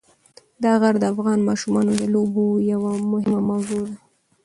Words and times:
دا 0.63 0.71
غر 0.81 0.95
د 0.99 1.03
افغان 1.13 1.39
ماشومانو 1.49 1.91
د 2.01 2.03
لوبو 2.13 2.45
یوه 2.71 2.91
مهمه 3.11 3.39
موضوع 3.49 3.81
ده. 3.87 3.95